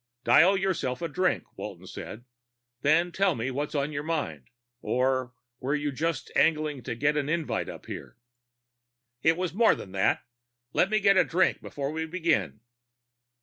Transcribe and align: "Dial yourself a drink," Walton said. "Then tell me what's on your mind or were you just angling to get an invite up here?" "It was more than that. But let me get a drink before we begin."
"Dial 0.23 0.57
yourself 0.57 1.03
a 1.03 1.07
drink," 1.07 1.43
Walton 1.59 1.85
said. 1.85 2.23
"Then 2.81 3.11
tell 3.11 3.35
me 3.35 3.51
what's 3.51 3.75
on 3.75 3.91
your 3.91 4.01
mind 4.01 4.47
or 4.81 5.35
were 5.59 5.75
you 5.75 5.91
just 5.91 6.31
angling 6.35 6.81
to 6.85 6.95
get 6.95 7.15
an 7.15 7.29
invite 7.29 7.69
up 7.69 7.85
here?" 7.85 8.17
"It 9.21 9.37
was 9.37 9.53
more 9.53 9.75
than 9.75 9.91
that. 9.91 10.23
But 10.73 10.77
let 10.79 10.89
me 10.89 11.01
get 11.01 11.17
a 11.17 11.23
drink 11.23 11.61
before 11.61 11.91
we 11.91 12.07
begin." 12.07 12.61